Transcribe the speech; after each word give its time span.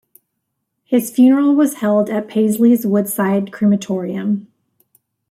His 0.83 1.11
funeral 1.11 1.53
was 1.53 1.75
held 1.75 2.09
at 2.09 2.27
Paisley's 2.27 2.87
Woodside 2.87 3.53
Crematorium. 3.53 4.47